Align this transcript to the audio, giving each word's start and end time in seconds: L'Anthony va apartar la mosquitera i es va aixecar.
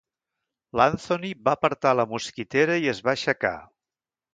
L'Anthony 0.81 1.29
va 1.49 1.55
apartar 1.59 1.95
la 2.01 2.09
mosquitera 2.17 2.83
i 2.87 2.95
es 2.97 3.07
va 3.09 3.17
aixecar. 3.19 3.59